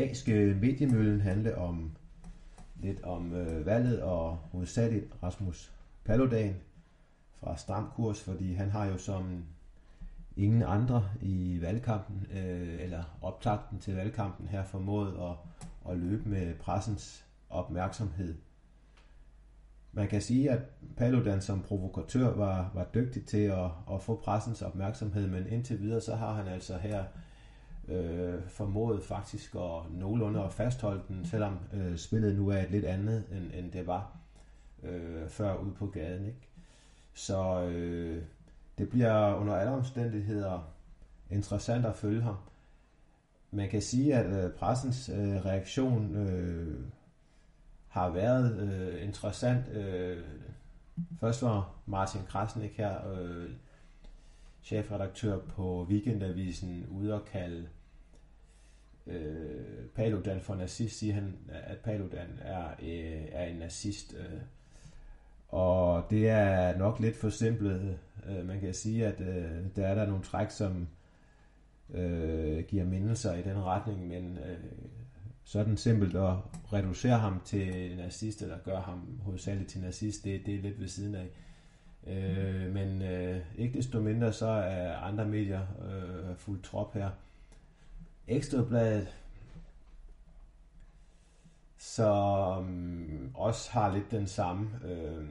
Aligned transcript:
dag 0.00 0.16
skal 0.16 0.56
mediemøllen 0.56 1.20
handle 1.20 1.58
om 1.58 1.96
lidt 2.82 3.02
om 3.02 3.34
øh, 3.34 3.66
valget 3.66 4.02
og 4.02 4.36
hovedsageligt 4.36 5.06
Rasmus 5.22 5.72
Paludan 6.04 6.56
fra 7.40 7.56
Stram 7.56 7.90
Kurs, 7.94 8.22
fordi 8.22 8.54
han 8.54 8.70
har 8.70 8.84
jo 8.84 8.98
som 8.98 9.44
ingen 10.36 10.62
andre 10.62 11.08
i 11.22 11.58
valgkampen, 11.62 12.26
øh, 12.32 12.82
eller 12.82 13.18
optakten 13.22 13.78
til 13.78 13.94
valgkampen 13.94 14.48
her 14.48 14.64
formået 14.64 15.16
at, 15.20 15.36
at 15.92 15.98
løbe 15.98 16.28
med 16.28 16.54
pressens 16.54 17.24
opmærksomhed. 17.50 18.34
Man 19.92 20.08
kan 20.08 20.22
sige, 20.22 20.50
at 20.50 20.60
Paludan 20.96 21.40
som 21.40 21.62
provokatør 21.62 22.34
var, 22.34 22.70
var 22.74 22.86
dygtig 22.94 23.26
til 23.26 23.42
at, 23.42 23.70
at 23.92 24.02
få 24.02 24.20
pressens 24.24 24.62
opmærksomhed, 24.62 25.26
men 25.26 25.46
indtil 25.46 25.80
videre 25.80 26.00
så 26.00 26.14
har 26.14 26.32
han 26.32 26.48
altså 26.48 26.78
her 26.78 27.04
øh, 27.88 28.48
formåede 28.48 29.02
faktisk 29.02 29.54
at 29.54 29.90
nogenlunde 29.90 30.42
at 30.44 30.52
fastholde 30.52 31.02
den, 31.08 31.24
selvom 31.24 31.58
øh, 31.72 31.96
spillet 31.96 32.36
nu 32.36 32.48
er 32.48 32.58
et 32.58 32.70
lidt 32.70 32.84
andet, 32.84 33.24
end, 33.32 33.50
end 33.54 33.72
det 33.72 33.86
var 33.86 34.16
øh, 34.82 35.28
før 35.28 35.56
ude 35.56 35.74
på 35.74 35.86
gaden. 35.86 36.26
Ikke? 36.26 36.48
Så 37.14 37.60
øh, 37.60 38.22
det 38.78 38.88
bliver 38.88 39.34
under 39.34 39.56
alle 39.56 39.72
omstændigheder 39.72 40.72
interessant 41.30 41.86
at 41.86 41.96
følge 41.96 42.22
ham. 42.22 42.36
Man 43.50 43.68
kan 43.68 43.82
sige, 43.82 44.14
at 44.14 44.44
øh, 44.44 44.52
pressens 44.52 45.08
øh, 45.08 45.44
reaktion 45.44 46.16
øh, 46.16 46.80
har 47.88 48.10
været 48.10 48.60
øh, 48.60 49.04
interessant. 49.04 49.68
Øh, 49.68 50.24
først 51.20 51.42
var 51.42 51.74
Martin 51.86 52.20
Krasnik 52.28 52.76
her, 52.76 53.08
øh, 53.12 53.50
chefredaktør 54.66 55.38
på 55.38 55.86
Weekendavisen, 55.90 56.86
ude 56.90 57.14
og 57.14 57.24
kalde 57.24 57.68
øh, 59.06 59.86
Paludan 59.94 60.40
for 60.40 60.54
nazist, 60.54 60.98
siger 60.98 61.14
han, 61.14 61.38
at 61.48 61.78
Paludan 61.78 62.28
er, 62.40 62.66
øh, 62.82 63.26
er 63.32 63.44
en 63.44 63.56
nazist. 63.56 64.14
Øh, 64.18 64.40
og 65.48 66.04
det 66.10 66.28
er 66.28 66.78
nok 66.78 67.00
lidt 67.00 67.16
for 67.16 67.28
simpelt. 67.28 67.98
Øh, 68.26 68.46
man 68.46 68.60
kan 68.60 68.74
sige, 68.74 69.06
at 69.06 69.20
øh, 69.20 69.64
der 69.76 69.86
er 69.86 69.94
der 69.94 70.06
nogle 70.06 70.24
træk, 70.24 70.50
som 70.50 70.88
øh, 71.94 72.64
giver 72.64 72.84
mindelser 72.84 73.34
i 73.34 73.42
den 73.42 73.64
retning, 73.64 74.08
men 74.08 74.38
øh, 74.38 74.58
sådan 75.44 75.76
simpelt 75.76 76.16
at 76.16 76.34
reducere 76.72 77.18
ham 77.18 77.40
til 77.44 77.96
nazist, 77.96 78.42
eller 78.42 78.58
gøre 78.64 78.80
ham 78.80 79.20
hovedsageligt 79.22 79.70
til 79.70 79.80
nazist, 79.80 80.24
det, 80.24 80.46
det 80.46 80.54
er 80.54 80.62
lidt 80.62 80.80
ved 80.80 80.88
siden 80.88 81.14
af. 81.14 81.28
Øh, 82.06 82.74
men 82.74 83.02
øh, 83.02 83.35
ikke 83.66 83.78
desto 83.78 84.00
mindre, 84.00 84.32
så 84.32 84.46
er 84.46 84.96
andre 84.96 85.24
medier 85.24 85.60
øh, 85.60 86.36
fuldt 86.36 86.64
trop 86.64 86.94
her. 86.94 87.10
Ekstrabladet, 88.28 89.16
som 91.78 93.30
også 93.34 93.70
har 93.70 93.94
lidt 93.94 94.10
den 94.10 94.26
samme 94.26 94.70
øh, 94.84 95.26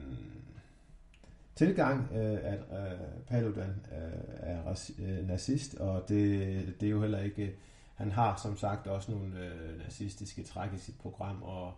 tilgang, 1.54 2.08
øh, 2.12 2.38
at 2.42 2.58
øh, 2.58 2.98
Paludan 3.28 3.86
øh, 3.92 4.20
er 4.36 4.90
øh, 4.98 5.28
nazist, 5.28 5.74
og 5.74 6.08
det, 6.08 6.80
det 6.80 6.86
er 6.86 6.90
jo 6.90 7.00
heller 7.00 7.20
ikke... 7.20 7.54
Han 7.94 8.12
har 8.12 8.36
som 8.42 8.56
sagt 8.56 8.86
også 8.86 9.12
nogle 9.12 9.38
øh, 9.38 9.78
nazistiske 9.78 10.42
træk 10.42 10.72
i 10.72 10.78
sit 10.78 10.98
program 10.98 11.42
og 11.42 11.74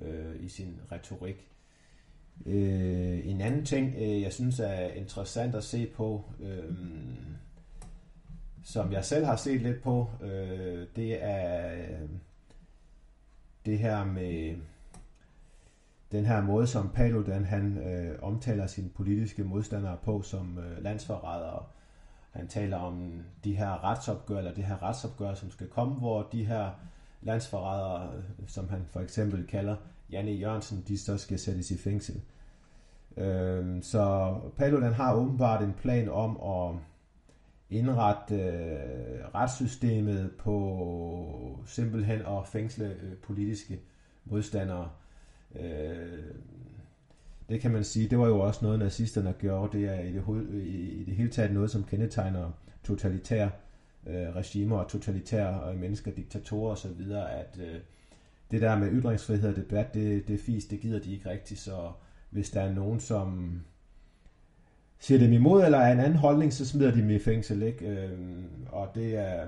øh, 0.00 0.44
i 0.44 0.48
sin 0.48 0.80
retorik. 0.92 1.48
Øh, 2.46 3.26
en 3.26 3.40
anden 3.40 3.64
ting, 3.64 3.94
øh, 3.98 4.22
jeg 4.22 4.32
synes 4.32 4.60
er 4.60 4.88
interessant 4.88 5.54
at 5.54 5.64
se 5.64 5.86
på, 5.86 6.24
øh, 6.40 6.74
som 8.64 8.92
jeg 8.92 9.04
selv 9.04 9.24
har 9.24 9.36
set 9.36 9.62
lidt 9.62 9.82
på, 9.82 10.10
øh, 10.22 10.86
det 10.96 11.24
er 11.24 11.72
øh, 11.72 12.08
det 13.66 13.78
her 13.78 14.04
med 14.04 14.56
den 16.12 16.26
her 16.26 16.42
måde, 16.42 16.66
som 16.66 16.88
Paludan 16.88 17.44
han 17.44 17.78
øh, 17.78 18.18
omtaler 18.22 18.66
sine 18.66 18.88
politiske 18.88 19.44
modstandere 19.44 19.96
på 20.04 20.22
som 20.22 20.58
øh, 20.58 20.82
landsforrædere. 20.82 21.64
Han 22.30 22.48
taler 22.48 22.76
om 22.76 23.22
de 23.44 23.56
her 23.56 23.84
retsopgør, 23.84 24.38
eller 24.38 24.54
det 24.54 24.64
her 24.64 24.82
retsopgør, 24.82 25.34
som 25.34 25.50
skal 25.50 25.68
komme, 25.68 25.94
hvor 25.94 26.22
de 26.32 26.44
her 26.44 26.70
landsforrædere, 27.22 28.12
øh, 28.16 28.22
som 28.46 28.68
han 28.68 28.84
for 28.86 29.00
eksempel 29.00 29.46
kalder 29.46 29.76
Janne 30.12 30.30
Jørgensen, 30.30 30.84
de 30.88 30.98
så 30.98 31.18
skal 31.18 31.38
sættes 31.38 31.70
i 31.70 31.78
fængsel. 31.78 32.20
Øh, 33.16 33.82
så 33.82 34.34
Paludan 34.56 34.92
har 34.92 35.14
åbenbart 35.14 35.62
en 35.62 35.72
plan 35.72 36.08
om 36.08 36.40
at 36.42 36.80
indrette 37.70 38.34
øh, 38.34 39.34
retssystemet 39.34 40.30
på 40.38 41.58
simpelthen 41.66 42.20
at 42.20 42.46
fængsle 42.46 42.86
øh, 42.86 43.16
politiske 43.22 43.80
modstandere. 44.24 44.90
Øh, 45.60 46.24
det 47.48 47.60
kan 47.60 47.70
man 47.70 47.84
sige, 47.84 48.08
det 48.08 48.18
var 48.18 48.26
jo 48.26 48.40
også 48.40 48.64
noget, 48.64 48.78
nazisterne 48.78 49.34
gjorde. 49.38 49.78
Det 49.78 49.88
er 49.88 50.00
i 50.00 50.12
det, 50.12 50.66
i 50.66 51.04
det 51.04 51.16
hele 51.16 51.30
taget 51.30 51.52
noget, 51.52 51.70
som 51.70 51.84
kendetegner 51.84 52.50
totalitære 52.84 53.50
øh, 54.06 54.36
regimer 54.36 54.78
og 54.78 54.88
totalitære 54.88 55.72
øh, 55.72 55.80
mennesker, 55.80 56.10
diktatorer 56.10 56.72
osv., 56.72 57.12
at 57.30 57.58
øh, 57.60 57.80
det 58.50 58.60
der 58.60 58.78
med 58.78 58.92
ytringsfrihed 58.92 59.48
og 59.48 59.56
debat, 59.56 59.94
det, 59.94 60.28
det 60.28 60.34
er 60.34 60.38
fis, 60.38 60.64
det 60.64 60.80
gider 60.80 61.00
de 61.00 61.12
ikke 61.12 61.30
rigtigt, 61.30 61.60
så 61.60 61.92
hvis 62.30 62.50
der 62.50 62.60
er 62.60 62.72
nogen, 62.72 63.00
som 63.00 63.60
siger 64.98 65.18
dem 65.18 65.32
imod, 65.32 65.64
eller 65.64 65.78
er 65.78 65.92
en 65.92 66.00
anden 66.00 66.18
holdning, 66.18 66.52
så 66.52 66.66
smider 66.66 66.90
de 66.90 67.00
dem 67.00 67.10
i 67.10 67.18
fængsel, 67.18 67.62
ikke? 67.62 67.86
Øh, 67.86 68.18
og 68.68 68.88
det 68.94 69.16
er, 69.16 69.46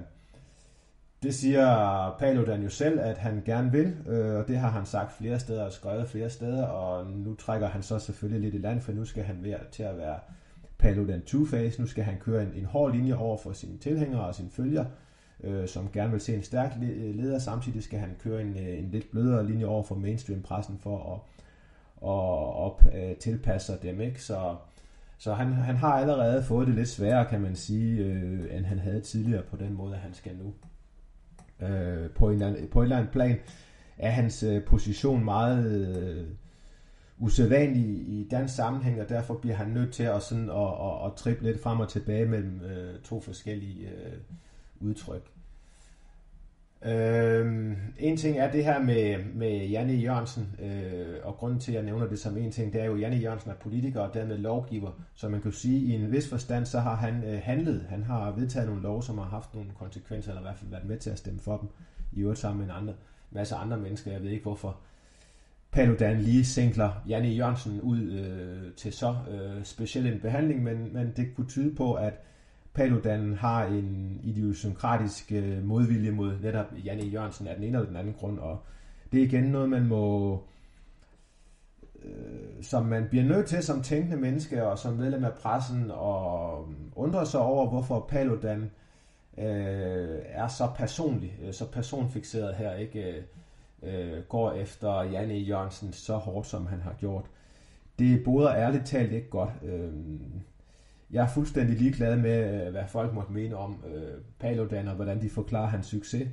det 1.22 1.34
siger 1.34 2.16
Paludan 2.18 2.62
jo 2.62 2.68
selv, 2.68 3.00
at 3.00 3.18
han 3.18 3.42
gerne 3.44 3.72
vil, 3.72 3.96
øh, 4.06 4.34
og 4.34 4.48
det 4.48 4.56
har 4.56 4.70
han 4.70 4.86
sagt 4.86 5.12
flere 5.12 5.40
steder 5.40 5.64
og 5.64 5.72
skrevet 5.72 6.08
flere 6.08 6.30
steder, 6.30 6.66
og 6.66 7.10
nu 7.10 7.34
trækker 7.34 7.68
han 7.68 7.82
så 7.82 7.98
selvfølgelig 7.98 8.40
lidt 8.40 8.54
i 8.54 8.58
land, 8.58 8.80
for 8.80 8.92
nu 8.92 9.04
skal 9.04 9.24
han 9.24 9.38
være 9.42 9.60
til 9.72 9.82
at 9.82 9.98
være 9.98 10.18
Paludan 10.78 11.22
Two-Face. 11.30 11.80
Nu 11.80 11.86
skal 11.86 12.04
han 12.04 12.18
køre 12.20 12.42
en, 12.42 12.52
en 12.54 12.64
hård 12.64 12.92
linje 12.92 13.14
over 13.14 13.38
for 13.38 13.52
sine 13.52 13.78
tilhængere 13.78 14.26
og 14.26 14.34
sine 14.34 14.50
følgere, 14.50 14.86
øh, 14.86 15.11
Øh, 15.44 15.68
som 15.68 15.90
gerne 15.92 16.10
vil 16.10 16.20
se 16.20 16.34
en 16.34 16.42
stærk 16.42 16.72
øh, 16.82 17.14
leder. 17.14 17.38
Samtidig 17.38 17.82
skal 17.82 17.98
han 17.98 18.16
køre 18.18 18.40
en, 18.40 18.58
øh, 18.58 18.78
en 18.78 18.88
lidt 18.90 19.10
blødere 19.10 19.46
linje 19.46 19.64
over 19.64 19.82
for 19.82 19.94
mainstream-pressen 19.94 20.78
for 20.78 21.14
at 21.14 21.20
og, 22.02 22.56
op, 22.56 22.82
øh, 22.94 23.16
tilpasse 23.16 23.66
sig 23.66 23.82
dem. 23.82 24.00
Ikke? 24.00 24.22
Så, 24.22 24.56
så 25.18 25.34
han, 25.34 25.52
han 25.52 25.76
har 25.76 25.92
allerede 25.92 26.42
fået 26.42 26.66
det 26.66 26.74
lidt 26.74 26.88
sværere, 26.88 27.26
kan 27.26 27.40
man 27.40 27.56
sige, 27.56 28.04
øh, 28.04 28.56
end 28.56 28.64
han 28.64 28.78
havde 28.78 29.00
tidligere 29.00 29.42
på 29.42 29.56
den 29.56 29.74
måde, 29.74 29.94
at 29.94 30.00
han 30.00 30.14
skal 30.14 30.32
nu. 30.36 30.54
Øh, 31.66 32.10
på, 32.10 32.30
en 32.30 32.42
anden, 32.42 32.68
på 32.68 32.78
en 32.78 32.82
eller 32.82 32.96
anden 32.96 33.12
plan 33.12 33.38
er 33.98 34.10
hans 34.10 34.42
øh, 34.42 34.64
position 34.64 35.24
meget 35.24 35.66
øh, 35.72 36.26
usædvanlig 37.18 37.84
i 37.84 38.28
dansk 38.30 38.54
sammenhæng, 38.54 39.00
og 39.00 39.08
derfor 39.08 39.34
bliver 39.34 39.56
han 39.56 39.68
nødt 39.68 39.92
til 39.92 40.02
at, 40.02 40.22
sådan, 40.22 40.50
at, 40.50 40.56
at, 40.56 41.06
at 41.06 41.12
trippe 41.16 41.44
lidt 41.44 41.62
frem 41.62 41.80
og 41.80 41.88
tilbage 41.88 42.26
mellem 42.26 42.60
øh, 42.60 43.00
to 43.00 43.20
forskellige 43.20 43.88
øh, 43.88 44.12
udtryk. 44.82 45.32
Øhm, 46.84 47.76
en 47.98 48.16
ting 48.16 48.38
er 48.38 48.50
det 48.50 48.64
her 48.64 48.82
med, 48.82 49.24
med 49.34 49.66
Janne 49.66 49.92
Jørgensen, 49.92 50.56
øh, 50.62 51.16
og 51.22 51.34
grunden 51.34 51.60
til, 51.60 51.72
at 51.72 51.76
jeg 51.76 51.84
nævner 51.84 52.06
det 52.06 52.18
som 52.18 52.36
en 52.36 52.50
ting, 52.50 52.72
det 52.72 52.80
er 52.80 52.84
jo, 52.84 52.94
at 52.94 53.00
Janne 53.00 53.16
Jørgensen 53.16 53.50
er 53.50 53.54
politiker 53.54 54.00
og 54.00 54.14
dermed 54.14 54.38
lovgiver, 54.38 54.90
så 55.14 55.28
man 55.28 55.40
kan 55.40 55.52
sige, 55.52 55.76
at 55.76 56.00
i 56.00 56.04
en 56.04 56.12
vis 56.12 56.28
forstand, 56.28 56.66
så 56.66 56.80
har 56.80 56.96
han 56.96 57.24
øh, 57.24 57.40
handlet. 57.42 57.86
Han 57.88 58.02
har 58.02 58.32
vedtaget 58.32 58.68
nogle 58.68 58.82
lov, 58.82 59.02
som 59.02 59.18
har 59.18 59.24
haft 59.24 59.54
nogle 59.54 59.70
konsekvenser, 59.78 60.30
eller 60.30 60.40
i 60.40 60.44
hvert 60.44 60.58
fald 60.58 60.70
været 60.70 60.84
med 60.84 60.98
til 60.98 61.10
at 61.10 61.18
stemme 61.18 61.40
for 61.40 61.56
dem, 61.56 61.68
i 62.12 62.20
øvrigt 62.20 62.40
sammen 62.40 62.66
med 62.66 62.74
en 62.74 62.80
andre, 62.80 62.94
masse 63.30 63.54
andre 63.54 63.76
mennesker. 63.76 64.12
Jeg 64.12 64.22
ved 64.22 64.30
ikke, 64.30 64.42
hvorfor 64.42 64.76
Paludan 65.72 66.20
lige 66.20 66.44
sænkler 66.44 67.02
Janne 67.08 67.28
Jørgensen 67.28 67.80
ud 67.80 68.00
øh, 68.00 68.74
til 68.74 68.92
så 68.92 69.16
øh, 69.30 69.64
speciel 69.64 70.06
en 70.06 70.20
behandling, 70.20 70.62
men, 70.62 70.92
men 70.92 71.12
det 71.16 71.34
kunne 71.36 71.48
tyde 71.48 71.74
på, 71.74 71.94
at 71.94 72.14
Paludan 72.74 73.34
har 73.34 73.64
en 73.64 74.20
idiosynkratisk 74.22 75.32
øh, 75.32 75.64
modvilje 75.64 76.10
mod 76.10 76.38
netop 76.42 76.66
Janne 76.84 77.04
Jørgensen 77.04 77.46
af 77.46 77.54
den 77.54 77.64
ene 77.64 77.76
eller 77.76 77.88
den 77.88 77.96
anden 77.96 78.14
grund, 78.14 78.38
og 78.38 78.58
det 79.12 79.20
er 79.20 79.24
igen 79.24 79.44
noget, 79.44 79.70
man 79.70 79.86
må 79.86 80.34
øh, 82.04 82.62
som 82.62 82.86
man 82.86 83.08
bliver 83.08 83.24
nødt 83.24 83.46
til 83.46 83.62
som 83.62 83.82
tænkende 83.82 84.16
menneske 84.16 84.64
og 84.66 84.78
som 84.78 84.92
medlem 84.92 85.24
af 85.24 85.32
pressen 85.32 85.90
og 85.90 86.60
øh, 86.68 86.74
undre 86.96 87.26
sig 87.26 87.40
over, 87.40 87.68
hvorfor 87.68 88.06
Paludan 88.08 88.70
øh, 89.38 90.18
er 90.24 90.48
så 90.48 90.68
personlig, 90.76 91.38
øh, 91.42 91.52
så 91.52 91.70
personfixeret 91.70 92.54
her, 92.54 92.74
ikke 92.74 93.24
øh, 93.82 94.14
øh, 94.16 94.22
går 94.22 94.52
efter 94.52 95.02
Janne 95.02 95.34
Jørgensen 95.34 95.92
så 95.92 96.16
hårdt, 96.16 96.46
som 96.46 96.66
han 96.66 96.80
har 96.80 96.94
gjort. 97.00 97.24
Det 97.98 98.24
boder 98.24 98.54
ærligt 98.54 98.86
talt 98.86 99.12
ikke 99.12 99.30
godt. 99.30 99.50
Øh, 99.62 99.92
jeg 101.12 101.22
er 101.22 101.28
fuldstændig 101.28 101.78
ligeglad 101.78 102.16
med, 102.16 102.66
øh, 102.66 102.70
hvad 102.70 102.84
folk 102.88 103.14
måtte 103.14 103.32
mene 103.32 103.56
om 103.56 103.84
øh, 103.94 104.20
Paludan 104.38 104.88
og 104.88 104.94
hvordan 104.94 105.22
de 105.22 105.30
forklarer 105.30 105.66
hans 105.66 105.86
succes 105.86 106.28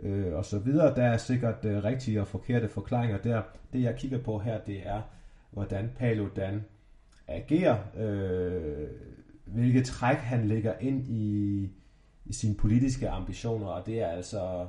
øh, 0.00 0.34
og 0.34 0.44
så 0.44 0.58
videre. 0.58 0.94
Der 0.94 1.04
er 1.04 1.16
sikkert 1.16 1.64
øh, 1.64 1.84
rigtige 1.84 2.20
og 2.20 2.28
forkerte 2.28 2.68
forklaringer 2.68 3.18
der. 3.18 3.42
Det 3.72 3.82
jeg 3.82 3.96
kigger 3.96 4.18
på 4.18 4.38
her, 4.38 4.60
det 4.60 4.86
er, 4.86 5.02
hvordan 5.50 5.90
Paludan 5.98 6.64
agerer, 7.28 7.78
øh, 7.96 8.88
hvilke 9.44 9.82
træk 9.82 10.16
han 10.16 10.48
lægger 10.48 10.74
ind 10.80 11.04
i, 11.08 11.70
i 12.26 12.32
sine 12.32 12.54
politiske 12.54 13.08
ambitioner, 13.08 13.66
og 13.66 13.86
det 13.86 14.02
er 14.02 14.06
altså 14.06 14.66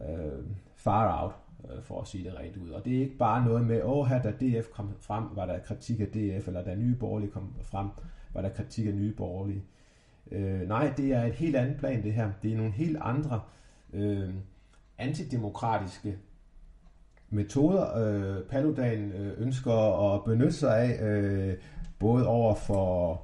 øh, 0.00 0.44
far 0.76 1.22
out, 1.22 1.32
øh, 1.70 1.82
for 1.82 2.00
at 2.00 2.06
sige 2.06 2.24
det 2.24 2.38
rent 2.38 2.56
ud. 2.56 2.70
Og 2.70 2.84
det 2.84 2.96
er 2.96 3.00
ikke 3.00 3.16
bare 3.18 3.44
noget 3.44 3.66
med, 3.66 3.82
åh, 3.82 4.06
her 4.06 4.22
da 4.22 4.30
DF 4.30 4.68
kom 4.70 4.94
frem, 5.00 5.24
var 5.34 5.46
der 5.46 5.58
kritik 5.58 6.00
af 6.00 6.06
DF, 6.06 6.48
eller 6.48 6.64
da 6.64 6.74
Nye 6.74 6.94
Borgerlige 6.94 7.30
kom 7.30 7.54
frem, 7.62 7.88
var 8.34 8.42
der 8.42 8.48
kritik 8.48 8.86
af 8.86 8.94
Nye 8.94 9.12
Borgerlige. 9.12 9.64
Øh, 10.30 10.68
nej, 10.68 10.92
det 10.96 11.12
er 11.12 11.22
et 11.22 11.34
helt 11.34 11.56
andet 11.56 11.76
plan, 11.76 12.02
det 12.02 12.12
her. 12.12 12.32
Det 12.42 12.52
er 12.52 12.56
nogle 12.56 12.72
helt 12.72 12.98
andre 13.00 13.40
øh, 13.92 14.34
antidemokratiske 14.98 16.18
metoder, 17.30 17.96
øh, 17.96 18.42
Paludan 18.42 19.12
øh, 19.12 19.40
ønsker 19.42 20.12
at 20.14 20.24
benytte 20.24 20.52
sig 20.52 20.78
af, 20.78 21.06
øh, 21.06 21.54
både 21.98 22.26
over 22.26 22.54
for 22.54 23.22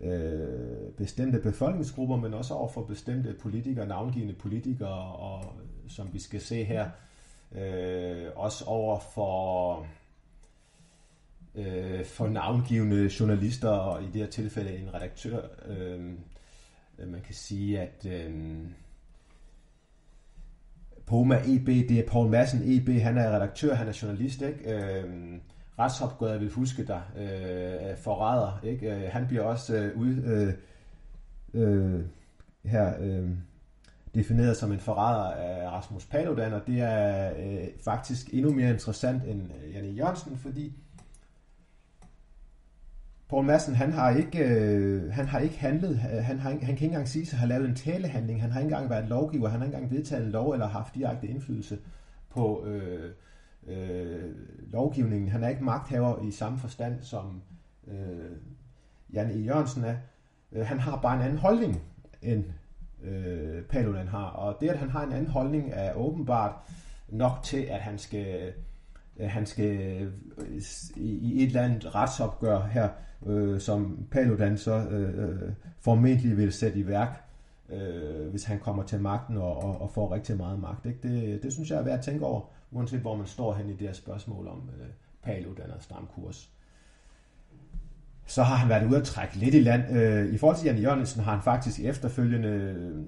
øh, 0.00 0.92
bestemte 0.96 1.38
befolkningsgrupper, 1.38 2.16
men 2.16 2.34
også 2.34 2.54
over 2.54 2.68
for 2.68 2.82
bestemte 2.82 3.34
politikere, 3.40 3.86
navngivende 3.86 4.34
politikere, 4.34 5.14
og 5.14 5.38
øh, 5.40 5.90
som 5.90 6.08
vi 6.12 6.18
skal 6.18 6.40
se 6.40 6.64
her, 6.64 6.90
øh, 7.52 8.26
også 8.36 8.64
over 8.64 8.98
for 8.98 9.86
øh, 11.54 12.04
for 12.04 12.28
navngivende 12.28 13.10
journalister, 13.20 13.68
og 13.68 14.02
i 14.02 14.06
det 14.06 14.20
her 14.20 14.26
tilfælde 14.26 14.76
en 14.76 14.94
redaktør. 14.94 15.40
Øh, 15.68 16.00
øh 16.98 17.08
man 17.08 17.20
kan 17.20 17.34
sige, 17.34 17.80
at 17.80 18.06
øh, 18.06 18.30
Poma 21.06 21.42
EB, 21.46 21.66
det 21.66 21.90
er 21.90 22.08
Paul 22.08 22.30
Madsen 22.30 22.62
EB, 22.64 22.88
han 22.88 23.18
er 23.18 23.30
redaktør, 23.30 23.74
han 23.74 23.88
er 23.88 23.98
journalist, 24.02 24.42
ikke? 24.42 24.74
Øh, 24.74 25.04
retsopgøret, 25.78 26.32
jeg 26.32 26.40
vil 26.40 26.50
huske 26.50 26.86
dig, 26.86 27.02
øh, 27.16 27.96
forræder, 27.96 28.60
ikke? 28.64 28.94
Øh, 28.94 29.10
han 29.10 29.26
bliver 29.26 29.42
også 29.42 29.76
øh, 29.76 29.98
ud, 29.98 30.16
øh, 30.24 30.54
øh, 31.54 32.00
her 32.64 32.94
øh, 33.00 33.30
defineret 34.14 34.56
som 34.56 34.72
en 34.72 34.80
forræder 34.80 35.32
af 35.32 35.70
Rasmus 35.70 36.06
Paludan, 36.06 36.52
og 36.52 36.60
det 36.66 36.80
er 36.80 37.32
øh, 37.38 37.68
faktisk 37.84 38.30
endnu 38.32 38.52
mere 38.52 38.70
interessant 38.70 39.24
end 39.24 39.50
øh, 39.64 39.74
Janne 39.74 39.88
Jørgensen, 39.88 40.38
fordi 40.38 40.72
Poul 43.32 43.44
Madsen, 43.44 43.74
han 43.74 43.92
har 43.92 44.10
ikke, 44.10 44.38
øh, 44.38 45.12
han 45.12 45.26
har 45.26 45.38
ikke 45.38 45.58
handlet, 45.58 45.90
øh, 45.90 46.24
han, 46.24 46.38
har, 46.38 46.50
han 46.50 46.58
kan 46.60 46.70
ikke 46.70 46.84
engang 46.84 47.08
sige 47.08 47.26
sig 47.26 47.36
at 47.36 47.38
have 47.38 47.48
lavet 47.48 47.68
en 47.68 47.74
talehandling, 47.74 48.42
han 48.42 48.50
har 48.50 48.60
ikke 48.60 48.72
engang 48.72 48.90
været 48.90 49.08
lovgiver, 49.08 49.48
han 49.48 49.60
har 49.60 49.66
ikke 49.66 49.76
engang 49.76 49.92
vedtaget 49.92 50.24
en 50.24 50.30
lov 50.30 50.52
eller 50.52 50.68
haft 50.68 50.94
direkte 50.94 51.26
indflydelse 51.26 51.78
på 52.30 52.64
øh, 52.66 53.10
øh, 53.66 54.34
lovgivningen. 54.72 55.28
Han 55.28 55.44
er 55.44 55.48
ikke 55.48 55.64
magthaver 55.64 56.22
i 56.22 56.30
samme 56.30 56.58
forstand, 56.58 57.02
som 57.02 57.42
øh, 57.88 58.36
Jan 59.12 59.30
E. 59.30 59.38
Jørgensen 59.38 59.84
er. 59.84 59.96
Øh, 60.52 60.66
han 60.66 60.80
har 60.80 61.00
bare 61.00 61.16
en 61.16 61.22
anden 61.22 61.38
holdning, 61.38 61.82
end 62.22 62.44
øh, 63.02 63.62
Paludan 63.62 64.08
har. 64.08 64.26
Og 64.26 64.56
det, 64.60 64.68
at 64.68 64.78
han 64.78 64.90
har 64.90 65.06
en 65.06 65.12
anden 65.12 65.30
holdning, 65.30 65.70
er 65.72 65.94
åbenbart 65.94 66.54
nok 67.08 67.42
til, 67.42 67.60
at 67.60 67.80
han 67.80 67.98
skal, 67.98 68.42
øh, 68.42 68.52
han 69.20 69.46
skal 69.46 70.02
øh, 70.38 70.62
i 70.96 71.42
et 71.42 71.46
eller 71.46 71.62
andet 71.62 71.94
retsopgør 71.94 72.66
her, 72.66 72.88
øh, 73.26 73.60
som 73.60 74.06
Paludan 74.10 74.58
så 74.58 74.88
øh, 74.90 75.28
øh, 75.28 75.52
formentlig 75.80 76.36
vil 76.36 76.52
sætte 76.52 76.78
i 76.78 76.86
værk, 76.86 77.24
øh, 77.72 78.30
hvis 78.30 78.44
han 78.44 78.58
kommer 78.58 78.82
til 78.82 79.00
magten 79.00 79.36
og, 79.36 79.62
og, 79.62 79.80
og 79.80 79.90
får 79.90 80.14
rigtig 80.14 80.36
meget 80.36 80.60
magt. 80.60 80.86
Ikke? 80.86 80.98
Det, 81.02 81.42
det 81.42 81.52
synes 81.52 81.70
jeg 81.70 81.78
er 81.78 81.82
værd 81.82 81.98
at 81.98 82.04
tænke 82.04 82.26
over 82.26 82.42
uanset 82.72 83.00
hvor 83.00 83.16
man 83.16 83.26
står 83.26 83.54
hen 83.54 83.68
i 83.70 83.72
det 83.72 83.86
her 83.86 83.92
spørgsmål 83.92 84.48
om 84.48 84.70
øh, 84.80 84.86
Paludan 85.22 85.70
og 85.70 85.82
stram 85.82 86.08
kurs. 86.14 86.50
Så 88.26 88.42
har 88.42 88.56
han 88.56 88.68
været 88.68 88.86
ude 88.86 88.96
at 88.96 89.04
trække 89.04 89.36
lidt 89.36 89.54
i 89.54 89.60
land. 89.60 89.96
Øh, 89.96 90.34
I 90.34 90.38
forhold 90.38 90.58
til 90.58 90.66
Jan 90.66 90.78
Jørgensen 90.78 91.22
har 91.22 91.32
han 91.32 91.42
faktisk 91.42 91.80
efterfølgende, 91.80 92.48
øh, 92.48 93.04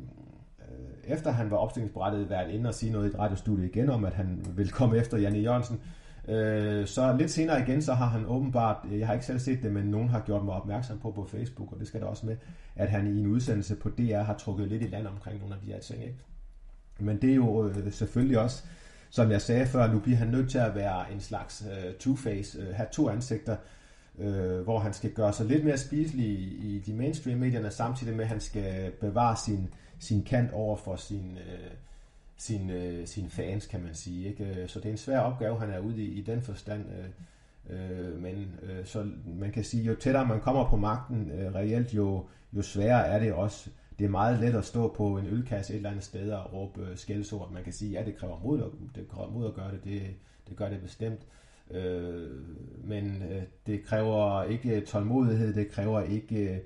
efter 1.09 1.31
han 1.31 1.51
var 1.51 1.56
opstillingsberettet, 1.56 2.31
været 2.31 2.51
inde 2.51 2.69
og 2.69 2.75
sige 2.75 2.93
noget 2.93 3.06
i 3.06 3.09
et 3.09 3.19
radiostudie 3.19 3.67
igen 3.67 3.91
om, 3.91 4.05
at 4.05 4.15
han 4.15 4.47
vil 4.56 4.71
komme 4.71 4.97
efter 4.97 5.19
Janne 5.19 5.39
Jørgensen. 5.39 5.81
Øh, 6.29 6.87
så 6.87 7.17
lidt 7.19 7.31
senere 7.31 7.62
igen, 7.62 7.83
så 7.83 7.95
har 7.95 8.06
han 8.06 8.27
åbenbart, 8.27 8.77
jeg 8.93 9.06
har 9.06 9.15
ikke 9.15 9.27
selv 9.27 9.39
set 9.39 9.62
det, 9.62 9.73
men 9.73 9.85
nogen 9.85 10.09
har 10.09 10.21
gjort 10.21 10.45
mig 10.45 10.55
opmærksom 10.55 10.99
på 10.99 11.11
på 11.11 11.25
Facebook, 11.25 11.73
og 11.73 11.79
det 11.79 11.87
skal 11.87 12.01
der 12.01 12.06
også 12.06 12.27
med, 12.27 12.37
at 12.77 12.89
han 12.89 13.06
i 13.06 13.21
en 13.21 13.27
udsendelse 13.27 13.77
på 13.77 13.89
DR 13.89 14.23
har 14.23 14.35
trukket 14.35 14.69
lidt 14.69 14.83
i 14.83 14.87
land 14.87 15.06
omkring 15.06 15.41
nogle 15.41 15.55
af 15.55 15.61
de 15.61 15.67
her 15.67 15.81
ting. 15.81 16.03
Ikke? 16.03 16.19
Men 16.99 17.23
det 17.23 17.31
er 17.31 17.35
jo 17.35 17.69
øh, 17.69 17.93
selvfølgelig 17.93 18.39
også 18.39 18.65
som 19.15 19.31
jeg 19.31 19.43
sagde 19.43 19.67
før, 19.67 19.93
nu 19.93 19.99
bliver 19.99 20.19
han 20.19 20.29
nødt 20.29 20.51
til 20.51 20.59
at 20.59 20.75
være 20.75 21.12
en 21.12 21.21
slags 21.21 21.65
øh, 21.73 21.93
two-face, 22.01 22.59
uh, 22.62 22.75
have 22.75 22.89
to 22.93 23.09
ansigter, 23.09 23.56
uh, 24.15 24.61
hvor 24.61 24.79
han 24.79 24.93
skal 24.93 25.11
gøre 25.11 25.33
sig 25.33 25.47
lidt 25.47 25.65
mere 25.65 25.79
spiselig 25.79 26.27
i, 26.27 26.75
i 26.75 26.79
de 26.87 26.93
mainstream 26.93 27.39
medierne, 27.39 27.71
samtidig 27.71 28.17
med, 28.17 28.25
at 28.25 28.29
han 28.29 28.41
skal 28.41 28.91
bevare 28.91 29.37
sin, 29.37 29.69
sin 30.05 30.23
kant 30.23 30.53
over 30.53 30.77
for 30.77 30.97
sin, 30.97 31.39
øh, 31.39 31.71
sin, 32.37 32.71
øh, 32.71 33.06
sin 33.06 33.31
fans, 33.31 33.67
kan 33.67 33.83
man 33.83 33.95
sige. 33.95 34.29
Ikke? 34.29 34.45
Øh, 34.45 34.69
så 34.69 34.81
det 34.81 34.87
er 34.87 34.93
en 34.93 34.99
svær 34.99 35.19
opgave, 35.19 35.59
han 35.59 35.71
er 35.71 35.79
ude 35.79 36.03
i, 36.03 36.19
i 36.19 36.23
den 36.23 36.43
forstand. 36.43 36.85
Øh, 36.91 37.09
uh, 37.71 38.23
men 38.23 38.55
øh, 38.62 38.85
så 38.85 39.11
man 39.27 39.53
kan 39.53 39.65
sige, 39.65 39.83
jo 39.83 39.95
tættere 39.95 40.27
man 40.27 40.41
kommer 40.41 40.71
på 40.71 40.77
magten 40.77 41.31
øh, 41.31 41.55
reelt, 41.55 41.95
jo, 41.95 42.27
jo 42.53 42.62
sværere 42.62 43.06
er 43.06 43.19
det 43.19 43.33
også 43.33 43.71
det 43.99 44.05
er 44.05 44.09
meget 44.09 44.41
let 44.41 44.55
at 44.55 44.65
stå 44.65 44.95
på 44.97 45.19
en 45.19 45.27
ølkasse 45.27 45.73
et 45.73 45.77
eller 45.77 45.91
andet 45.91 46.05
sted 46.05 46.33
og 46.33 46.53
råbe 46.53 46.81
øh, 46.83 46.97
skældsord. 46.97 47.53
Man 47.53 47.65
kan 47.65 47.73
sige, 47.73 47.91
ja, 47.91 48.05
det 48.05 48.17
kræver 48.17 48.41
mod, 48.45 48.71
det 48.95 49.09
kræver 49.09 49.31
mod 49.31 49.47
at 49.47 49.55
gøre 49.55 49.71
det. 49.71 49.85
Det, 49.85 50.03
det 50.49 50.56
gør 50.56 50.69
det 50.69 50.81
bestemt. 50.83 51.21
Øh, 51.71 52.31
men 52.85 53.23
øh, 53.31 53.43
det 53.67 53.85
kræver 53.85 54.43
ikke 54.43 54.81
tålmodighed, 54.81 55.55
det 55.55 55.71
kræver 55.71 56.01
ikke 56.03 56.62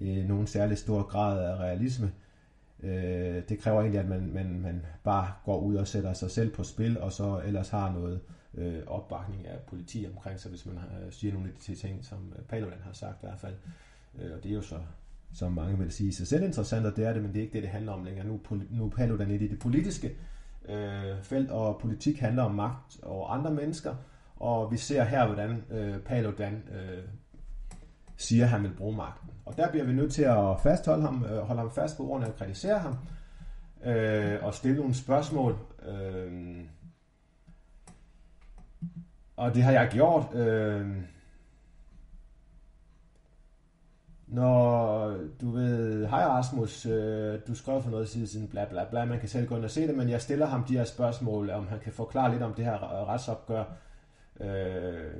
øh, 0.00 0.28
nogen 0.28 0.46
særlig 0.46 0.78
stor 0.78 1.02
grad 1.02 1.44
af 1.44 1.56
realisme. 1.56 2.06
Øh, 2.06 2.29
Øh, 2.82 3.42
det 3.48 3.58
kræver 3.58 3.80
egentlig, 3.80 4.00
at 4.00 4.08
man, 4.08 4.32
man, 4.32 4.60
man 4.60 4.86
bare 5.04 5.32
går 5.44 5.60
ud 5.60 5.74
og 5.74 5.88
sætter 5.88 6.12
sig 6.12 6.30
selv 6.30 6.54
på 6.54 6.64
spil, 6.64 7.00
og 7.00 7.12
så 7.12 7.40
ellers 7.44 7.68
har 7.68 7.92
noget 7.92 8.20
øh, 8.54 8.82
opbakning 8.86 9.46
af 9.46 9.58
politi 9.66 10.06
omkring 10.14 10.40
sig, 10.40 10.50
hvis 10.50 10.66
man 10.66 10.76
har, 10.76 10.88
øh, 11.06 11.12
siger 11.12 11.32
nogle 11.32 11.48
af 11.48 11.54
de 11.66 11.74
ting, 11.74 12.04
som 12.04 12.32
øh, 12.38 12.44
Paludan 12.44 12.80
har 12.84 12.92
sagt 12.92 13.22
i 13.22 13.26
hvert 13.26 13.38
fald. 13.38 13.54
Øh, 14.18 14.32
og 14.36 14.42
det 14.42 14.50
er 14.50 14.54
jo 14.54 14.62
så 14.62 14.76
som 15.32 15.52
mange 15.52 15.78
vil 15.78 15.92
sige 15.92 16.14
sig 16.14 16.26
selv 16.26 16.44
interessant, 16.44 16.86
og 16.86 16.96
det 16.96 17.04
er 17.04 17.12
det, 17.12 17.22
men 17.22 17.32
det 17.32 17.38
er 17.38 17.42
ikke 17.42 17.52
det, 17.52 17.62
det 17.62 17.70
handler 17.70 17.92
om 17.92 18.04
længere. 18.04 18.26
Nu, 18.26 18.40
nu 18.70 18.86
er 18.86 18.90
Paludan 18.90 19.30
i 19.30 19.38
det 19.38 19.58
politiske 19.58 20.16
øh, 20.68 21.22
felt, 21.22 21.50
og 21.50 21.80
politik 21.80 22.18
handler 22.18 22.42
om 22.42 22.54
magt 22.54 23.00
over 23.02 23.28
andre 23.28 23.50
mennesker, 23.50 23.94
og 24.36 24.72
vi 24.72 24.76
ser 24.76 25.04
her, 25.04 25.26
hvordan 25.26 25.64
øh, 25.70 25.98
Paludan 25.98 26.54
øh, 26.54 27.04
siger, 28.16 28.44
at 28.44 28.50
han 28.50 28.62
vil 28.62 28.72
bruge 28.76 28.96
magten. 28.96 29.30
Og 29.50 29.56
der 29.56 29.70
bliver 29.70 29.84
vi 29.84 29.92
nødt 29.92 30.12
til 30.12 30.22
at 30.22 30.60
fastholde 30.62 31.02
ham, 31.02 31.24
øh, 31.24 31.38
holde 31.38 31.60
ham 31.60 31.70
fast 31.70 31.96
på 31.96 32.08
ordene 32.08 32.26
og 32.26 32.36
kritisere 32.36 32.78
ham, 32.78 32.96
øh, 33.84 34.44
og 34.44 34.54
stille 34.54 34.78
nogle 34.78 34.94
spørgsmål. 34.94 35.58
Øh, 35.88 36.64
og 39.36 39.54
det 39.54 39.62
har 39.62 39.72
jeg 39.72 39.88
gjort. 39.92 40.34
Øh, 40.34 40.96
når 44.26 45.08
du 45.40 45.50
ved, 45.50 46.06
hej 46.06 46.26
Rasmus, 46.26 46.86
øh, 46.86 47.40
du 47.46 47.54
skrev 47.54 47.82
for 47.82 47.90
noget 47.90 48.08
side 48.08 48.26
siden, 48.26 48.48
bla 48.48 48.64
bla 48.64 48.84
bla, 48.90 49.04
man 49.04 49.20
kan 49.20 49.28
selv 49.28 49.48
gå 49.48 49.56
ind 49.56 49.64
og 49.64 49.70
se 49.70 49.86
det, 49.86 49.96
men 49.96 50.08
jeg 50.08 50.20
stiller 50.20 50.46
ham 50.46 50.64
de 50.64 50.76
her 50.76 50.84
spørgsmål, 50.84 51.50
om 51.50 51.68
han 51.68 51.78
kan 51.78 51.92
forklare 51.92 52.30
lidt 52.30 52.42
om 52.42 52.54
det 52.54 52.64
her 52.64 53.08
retsopgør, 53.08 53.64
øh, 54.40 55.12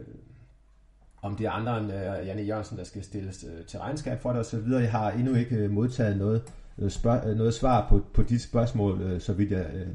om 1.23 1.37
de 1.37 1.49
andre 1.49 1.79
end 1.79 1.93
øh, 1.93 2.27
Janne 2.27 2.43
Jørgensen, 2.43 2.79
der 2.79 2.85
skal 2.85 3.03
stilles 3.03 3.45
øh, 3.45 3.67
til 3.67 3.79
regnskab 3.79 4.21
for 4.21 4.31
det 4.31 4.41
osv. 4.41 4.71
Jeg 4.71 4.91
har 4.91 5.11
endnu 5.11 5.35
ikke 5.35 5.57
øh, 5.57 5.71
modtaget 5.71 6.17
noget, 6.17 6.43
øh, 6.79 6.91
spørg, 6.91 7.27
øh, 7.27 7.37
noget 7.37 7.55
svar 7.55 7.89
på, 7.89 8.03
på 8.15 8.23
de 8.23 8.39
spørgsmål, 8.39 9.03
øh, 9.03 9.21
så 9.21 9.33
vidt 9.33 9.51
jeg 9.51 9.71
øh, 9.75 9.89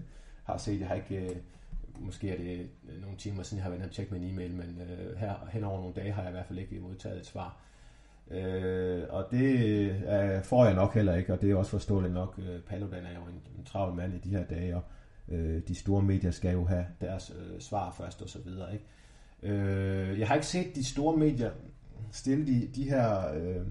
har 0.44 0.58
set. 0.58 0.80
Jeg 0.80 0.88
har 0.88 0.96
ikke, 0.96 1.16
øh, 1.16 1.36
måske 2.00 2.30
er 2.30 2.38
det 2.38 2.70
øh, 2.90 3.02
nogle 3.02 3.18
timer 3.18 3.44
siden, 3.44 3.58
jeg 3.58 3.64
har 3.64 3.70
været 3.70 3.80
inde 3.80 3.90
og 3.90 3.96
tjekke 3.96 4.14
min 4.14 4.34
e-mail, 4.34 4.54
men 4.54 4.82
øh, 4.82 5.18
her 5.18 5.34
hen 5.52 5.64
over 5.64 5.80
nogle 5.80 5.94
dage 5.96 6.12
har 6.12 6.22
jeg 6.22 6.32
i 6.32 6.34
hvert 6.34 6.46
fald 6.46 6.60
ikke 6.60 6.80
modtaget 6.80 7.20
et 7.20 7.26
svar. 7.26 7.58
Øh, 8.32 9.04
og 9.10 9.28
det 9.32 9.90
øh, 9.90 10.44
får 10.44 10.66
jeg 10.66 10.74
nok 10.74 10.94
heller 10.94 11.16
ikke, 11.16 11.34
og 11.34 11.42
det 11.42 11.52
er 11.52 11.56
også 11.56 11.72
forståeligt 11.72 12.14
nok. 12.14 12.40
Øh, 12.40 12.60
Paludan 12.62 13.06
er 13.06 13.16
jo 13.16 13.22
en, 13.22 13.42
en 13.58 13.66
travl 13.66 13.96
mand 13.96 14.14
i 14.14 14.18
de 14.18 14.30
her 14.30 14.44
dage, 14.46 14.76
og 14.76 14.84
øh, 15.30 15.62
de 15.68 15.76
store 15.76 16.02
medier 16.02 16.32
skal 16.32 16.54
jo 16.54 16.66
have 16.66 16.86
deres 17.02 17.34
øh, 17.40 17.60
svar 17.60 17.92
først 17.92 18.22
og 18.22 18.30
så 18.30 18.40
videre. 18.46 18.74
Ikke? 18.74 18.86
Øh, 19.46 20.20
jeg 20.20 20.28
har 20.28 20.36
ikke 20.36 20.48
set 20.48 20.76
de 20.76 20.86
store 20.86 21.18
medier 21.18 21.52
stille 22.12 22.48
de, 22.48 22.68
de 22.76 22.90
her... 22.90 23.34
Øh, 23.34 23.66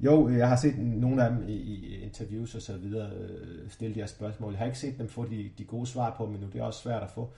jo, 0.00 0.28
jeg 0.28 0.48
har 0.48 0.56
set 0.56 0.78
nogle 0.78 1.24
af 1.24 1.30
dem 1.30 1.48
i, 1.48 1.52
i 1.52 2.02
interviews 2.02 2.54
og 2.54 2.62
så 2.62 2.76
videre 2.76 3.10
øh, 3.16 3.70
stille 3.70 3.94
de 3.94 4.00
her 4.00 4.06
spørgsmål. 4.06 4.52
Jeg 4.52 4.58
har 4.58 4.66
ikke 4.66 4.78
set 4.78 4.98
dem 4.98 5.08
få 5.08 5.24
de, 5.24 5.50
de 5.58 5.64
gode 5.64 5.86
svar 5.86 6.14
på, 6.16 6.26
men 6.26 6.40
nu 6.40 6.46
det 6.46 6.60
er 6.60 6.64
også 6.64 6.82
svært 6.82 7.02
at 7.02 7.10
få. 7.10 7.30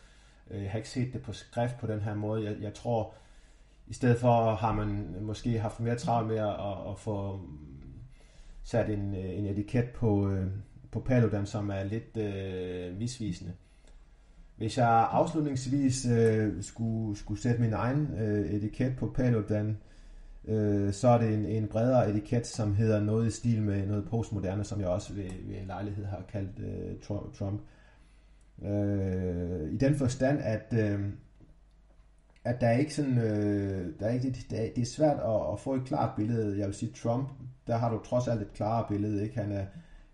Øh, 0.50 0.62
jeg 0.62 0.70
har 0.70 0.78
ikke 0.78 0.88
set 0.88 1.12
det 1.12 1.22
på 1.22 1.32
skrift 1.32 1.78
på 1.78 1.86
den 1.86 2.00
her 2.00 2.14
måde. 2.14 2.44
Jeg, 2.44 2.56
jeg 2.60 2.74
tror, 2.74 3.14
i 3.86 3.94
stedet 3.94 4.18
for 4.18 4.54
har 4.54 4.72
man 4.72 5.16
måske 5.20 5.58
haft 5.58 5.80
mere 5.80 5.96
travlt 5.96 6.28
med 6.28 6.38
at, 6.38 6.90
at 6.90 6.98
få 6.98 7.40
sat 8.62 8.90
en, 8.90 9.14
øh, 9.14 9.38
en 9.38 9.46
etiket 9.46 9.90
på, 9.94 10.30
øh, 10.30 10.46
på 10.90 11.00
Paludan, 11.00 11.46
som 11.46 11.70
er 11.70 11.82
lidt 11.84 12.16
øh, 12.16 12.98
misvisende. 12.98 13.52
Hvis 14.58 14.78
jeg 14.78 15.08
afslutningsvis 15.10 16.06
øh, 16.06 16.62
skulle, 16.62 17.18
skulle 17.18 17.40
sætte 17.40 17.60
min 17.60 17.72
egen 17.72 18.08
øh, 18.18 18.50
etiket 18.50 18.96
på 18.96 19.12
Paludan, 19.14 19.76
øh, 20.44 20.92
så 20.92 21.08
er 21.08 21.18
det 21.18 21.34
en, 21.34 21.46
en 21.46 21.66
bredere 21.66 22.10
etiket, 22.10 22.46
som 22.46 22.74
hedder 22.74 23.00
noget 23.00 23.26
i 23.26 23.30
stil 23.30 23.62
med 23.62 23.86
noget 23.86 24.08
postmoderne, 24.08 24.64
som 24.64 24.80
jeg 24.80 24.88
også 24.88 25.12
ved, 25.12 25.30
ved 25.48 25.56
en 25.60 25.66
lejlighed 25.66 26.04
har 26.04 26.22
kaldt 26.32 26.58
øh, 26.58 27.00
Trump. 27.38 27.60
Øh, 28.62 29.72
I 29.72 29.76
den 29.76 29.94
forstand, 29.94 30.38
at, 30.42 30.74
øh, 30.78 31.00
at 32.44 32.60
der 32.60 32.66
er 32.66 32.78
ikke 32.78 32.94
sådan, 32.94 33.18
øh, 33.18 33.92
der 34.00 34.06
er 34.06 34.10
ikke, 34.10 34.30
det, 34.50 34.60
er, 34.60 34.74
det 34.76 34.82
er 34.82 34.86
svært 34.86 35.16
at, 35.16 35.52
at 35.52 35.60
få 35.60 35.74
et 35.74 35.84
klart 35.84 36.16
billede. 36.16 36.58
Jeg 36.58 36.66
vil 36.66 36.74
sige, 36.74 36.92
Trump, 36.92 37.28
der 37.66 37.76
har 37.76 37.90
du 37.90 37.98
trods 38.04 38.28
alt 38.28 38.42
et 38.42 38.52
klart 38.52 38.88
billede. 38.88 39.22
Ikke? 39.22 39.40
Han 39.40 39.52
er, 39.52 39.64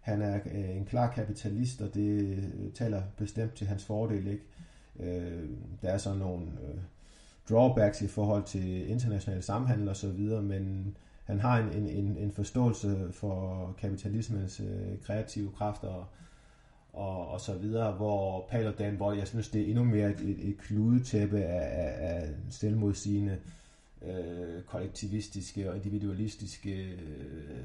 han 0.05 0.23
er 0.23 0.41
øh, 0.55 0.77
en 0.77 0.85
klar 0.85 1.11
kapitalist, 1.11 1.81
og 1.81 1.95
det 1.95 2.21
øh, 2.21 2.73
taler 2.75 3.03
bestemt 3.17 3.55
til 3.55 3.67
hans 3.67 3.85
fordel. 3.85 4.27
Ikke? 4.27 4.45
Øh, 5.01 5.49
der 5.83 5.89
er 5.89 5.99
så 5.99 6.15
nogle 6.15 6.47
øh, 6.47 6.79
drawbacks 7.51 8.03
i 8.03 8.07
forhold 8.07 8.45
til 8.45 8.91
internationale 8.91 9.43
samhandel 9.43 9.89
og 9.89 9.97
så 9.97 10.09
videre, 10.09 10.43
men 10.43 10.97
han 11.25 11.41
har 11.41 11.59
en, 11.59 11.89
en, 11.89 12.17
en 12.17 12.33
forståelse 12.33 13.09
for 13.13 13.75
kapitalismens 13.79 14.61
øh, 14.61 15.03
kreative 15.03 15.53
kræfter 15.53 15.89
og, 15.89 16.07
og, 16.93 17.29
og 17.29 17.41
så 17.41 17.55
videre, 17.55 17.93
hvor 17.93 18.47
Paludan, 18.51 18.95
hvor 18.97 19.13
jeg 19.13 19.29
synes, 19.29 19.49
det 19.49 19.63
er 19.63 19.67
endnu 19.67 19.85
mere 19.85 20.11
et, 20.11 20.21
et, 20.21 20.49
et 20.49 20.59
kludetæppe 20.59 21.39
af, 21.39 21.85
af, 21.85 22.15
af 22.15 22.29
selvmodsigende, 22.51 23.39
øh, 24.03 24.63
kollektivistiske 24.63 25.71
og 25.71 25.77
individualistiske 25.77 26.83
øh, 26.83 27.59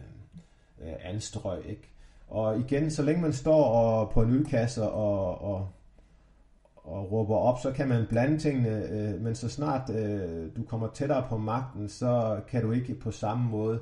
øh 0.81 0.93
anstrøg. 1.01 1.65
Ikke? 1.65 1.89
Og 2.29 2.59
igen, 2.59 2.91
så 2.91 3.03
længe 3.03 3.21
man 3.21 3.33
står 3.33 3.63
og 3.63 4.11
på 4.11 4.21
en 4.21 4.31
ølkasse 4.31 4.89
og, 4.89 5.41
og, 5.41 5.69
og 6.75 7.11
råber 7.11 7.35
op, 7.35 7.59
så 7.59 7.71
kan 7.71 7.87
man 7.87 8.05
blande 8.09 8.37
tingene, 8.37 8.69
øh, 8.69 9.21
men 9.21 9.35
så 9.35 9.49
snart 9.49 9.89
øh, 9.89 10.55
du 10.55 10.63
kommer 10.63 10.87
tættere 10.87 11.25
på 11.29 11.37
magten, 11.37 11.89
så 11.89 12.41
kan 12.47 12.63
du 12.63 12.71
ikke 12.71 12.95
på 12.95 13.11
samme 13.11 13.49
måde 13.49 13.79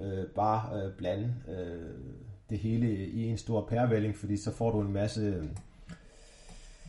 øh, 0.00 0.26
bare 0.26 0.82
øh, 0.82 0.92
blande 0.92 1.34
øh, 1.48 1.94
det 2.50 2.58
hele 2.58 3.06
i 3.06 3.26
en 3.26 3.38
stor 3.38 3.66
pærevælling, 3.66 4.16
fordi 4.16 4.36
så 4.36 4.52
får 4.52 4.70
du 4.70 4.80
en 4.80 4.92
masse 4.92 5.20
øh, 5.20 5.44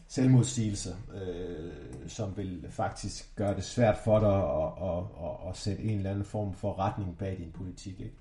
selvmodsigelser, 0.08 0.96
øh, 1.14 1.72
som 2.08 2.38
vil 2.38 2.66
faktisk 2.70 3.36
gøre 3.36 3.56
det 3.56 3.64
svært 3.64 3.98
for 3.98 4.20
dig 4.20 4.36
at, 4.36 4.90
at, 4.90 5.04
at, 5.30 5.50
at 5.50 5.58
sætte 5.58 5.84
en 5.84 5.98
eller 5.98 6.10
anden 6.10 6.26
form 6.26 6.54
for 6.54 6.80
retning 6.80 7.18
bag 7.18 7.38
din 7.38 7.52
politik. 7.52 8.00
Ikke? 8.00 8.16